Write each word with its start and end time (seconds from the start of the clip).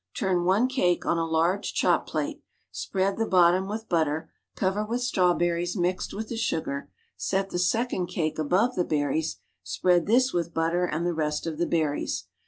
Turn 0.17 0.45
one 0.45 0.67
cake 0.67 1.05
on 1.05 1.19
a 1.19 1.25
largo 1.25 1.61
chop 1.61 2.07
plate, 2.07 2.41
.spread 2.71 3.17
the 3.17 3.27
bot 3.27 3.51
tom 3.53 3.67
with 3.67 3.87
butter, 3.87 4.31
cover 4.55 4.83
with 4.83 5.01
strawberries 5.01 5.77
mixed 5.77 6.11
with 6.11 6.29
the 6.29 6.37
sugar, 6.37 6.89
set 7.15 7.51
the 7.51 7.59
second 7.59 8.07
cake 8.07 8.39
above 8.39 8.73
the 8.73 8.83
berries, 8.83 9.37
spread 9.61 10.07
this 10.07 10.33
with 10.33 10.55
butter 10.55 10.85
and 10.85 11.05
the 11.05 11.13
rest 11.13 11.45
of 11.45 11.59
the 11.59 11.67
berries. 11.67 12.23